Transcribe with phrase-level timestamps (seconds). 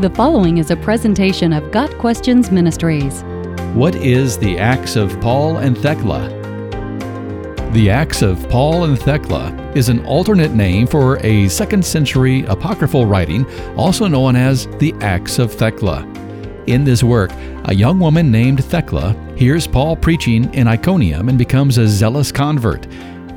[0.00, 3.22] The following is a presentation of Got Questions Ministries.
[3.74, 6.28] What is the Acts of Paul and Thecla?
[7.72, 13.06] The Acts of Paul and Thecla is an alternate name for a second century apocryphal
[13.06, 13.46] writing,
[13.76, 16.02] also known as the Acts of Thecla.
[16.66, 17.30] In this work,
[17.66, 22.88] a young woman named Thecla hears Paul preaching in Iconium and becomes a zealous convert.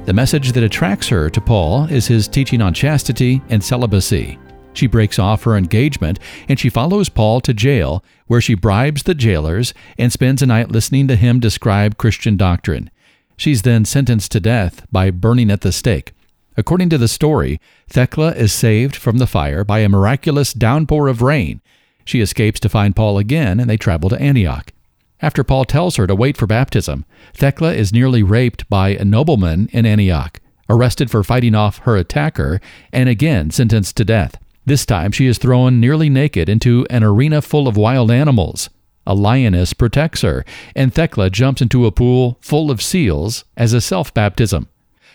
[0.06, 4.40] The message that attracts her to Paul is his teaching on chastity and celibacy.
[4.78, 9.16] She breaks off her engagement and she follows Paul to jail, where she bribes the
[9.16, 12.92] jailers and spends a night listening to him describe Christian doctrine.
[13.38, 16.14] She's then sentenced to death by burning at the stake.
[16.56, 17.60] According to the story,
[17.90, 21.60] Thecla is saved from the fire by a miraculous downpour of rain.
[22.06, 24.74] She escapes to find Paul again and they travel to Antioch.
[25.22, 29.70] After Paul tells her to wait for baptism, Thecla is nearly raped by a nobleman
[29.74, 30.40] in Antioch,
[30.70, 32.62] arrested for fighting off her attacker,
[32.94, 34.38] and again sentenced to death.
[34.68, 38.70] This time she is thrown nearly naked into an arena full of wild animals.
[39.06, 40.44] A lioness protects her,
[40.76, 44.68] and Thecla jumps into a pool full of seals as a self baptism.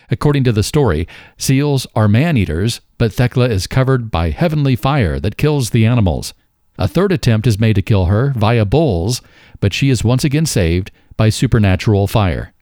[0.09, 5.19] According to the story, seals are man eaters, but Thecla is covered by heavenly fire
[5.19, 6.33] that kills the animals.
[6.79, 9.21] A third attempt is made to kill her via bulls,
[9.59, 12.53] but she is once again saved by supernatural fire.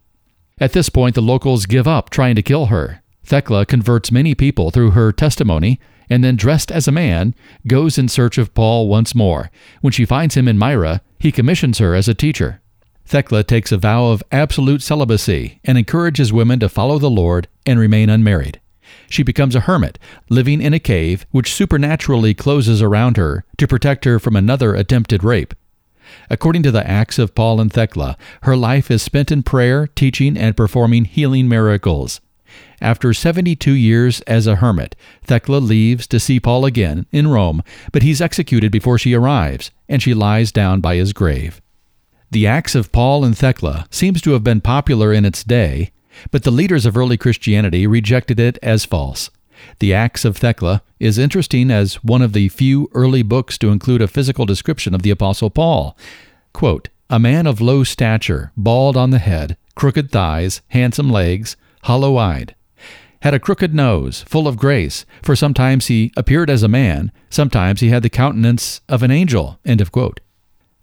[0.59, 3.01] At this point, the locals give up trying to kill her.
[3.23, 5.79] Thecla converts many people through her testimony
[6.11, 7.33] and then, dressed as a man,
[7.65, 9.49] goes in search of Paul once more.
[9.79, 12.61] When she finds him in Myra, he commissions her as a teacher.
[13.05, 17.79] Thecla takes a vow of absolute celibacy and encourages women to follow the Lord and
[17.79, 18.59] remain unmarried.
[19.09, 19.97] She becomes a hermit,
[20.29, 25.23] living in a cave which supernaturally closes around her to protect her from another attempted
[25.23, 25.53] rape.
[26.29, 30.37] According to the Acts of Paul and Thecla, her life is spent in prayer, teaching,
[30.37, 32.19] and performing healing miracles.
[32.81, 38.03] After 72 years as a hermit, Thecla leaves to see Paul again in Rome, but
[38.03, 41.61] he's executed before she arrives, and she lies down by his grave.
[42.31, 45.91] The Acts of Paul and Thecla seems to have been popular in its day,
[46.31, 49.29] but the leaders of early Christianity rejected it as false.
[49.79, 54.01] The Acts of Thecla is interesting as one of the few early books to include
[54.01, 55.97] a physical description of the Apostle Paul.
[56.53, 62.18] Quote, a man of low stature, bald on the head, crooked thighs, handsome legs, hollow
[62.18, 62.56] eyed,
[63.22, 67.80] had a crooked nose, full of grace, for sometimes he appeared as a man, sometimes
[67.80, 69.59] he had the countenance of an angel.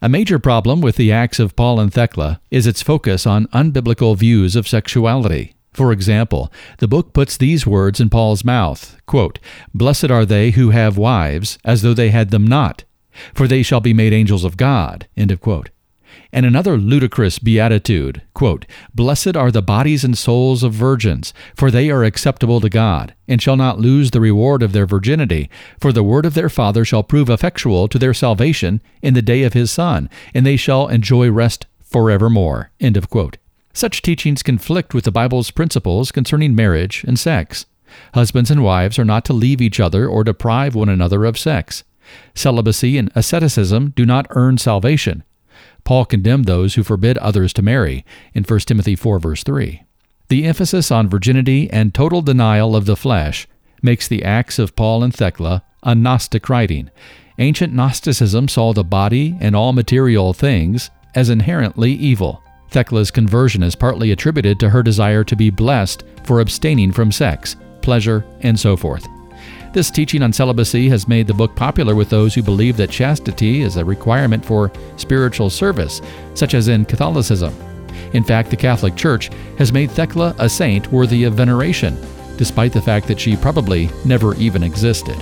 [0.01, 4.17] A major problem with the Acts of Paul and Thecla is its focus on unbiblical
[4.17, 5.55] views of sexuality.
[5.73, 9.41] For example, the book puts these words in Paul's mouth quote,
[9.75, 12.85] Blessed are they who have wives, as though they had them not,
[13.35, 15.09] for they shall be made angels of God.
[15.17, 15.71] End of quote
[16.33, 21.91] and another ludicrous beatitude quote, Blessed are the bodies and souls of virgins, for they
[21.91, 26.03] are acceptable to God, and shall not lose the reward of their virginity, for the
[26.03, 29.71] word of their Father shall prove effectual to their salvation in the day of his
[29.71, 32.71] Son, and they shall enjoy rest forevermore.
[32.81, 33.39] End of quote.
[33.73, 37.67] Such teachings conflict with the Bible's principles concerning marriage and sex.
[38.15, 41.85] Husbands and wives are not to leave each other or deprive one another of sex.
[42.35, 45.23] Celibacy and asceticism do not earn salvation.
[45.89, 48.05] Paul condemned those who forbid others to marry
[48.35, 49.85] in 1 Timothy 4 verse 3.
[50.29, 53.49] The emphasis on virginity and total denial of the flesh
[53.81, 56.91] makes the Acts of Paul and Thecla a Gnostic writing.
[57.39, 62.43] Ancient Gnosticism saw the body and all material things as inherently evil.
[62.69, 67.57] Thecla's conversion is partly attributed to her desire to be blessed for abstaining from sex,
[67.81, 69.09] pleasure, and so forth.
[69.73, 73.61] This teaching on celibacy has made the book popular with those who believe that chastity
[73.61, 76.01] is a requirement for spiritual service,
[76.35, 77.55] such as in Catholicism.
[78.15, 81.99] In fact, the Catholic Church has made Thecla a saint worthy of veneration,
[82.39, 85.17] despite the fact that she probably never even existed.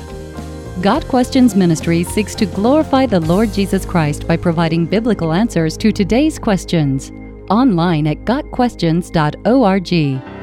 [0.80, 5.90] Got Questions Ministry seeks to glorify the Lord Jesus Christ by providing biblical answers to
[5.90, 7.10] today's questions.
[7.50, 10.35] Online at GotQuestions.org.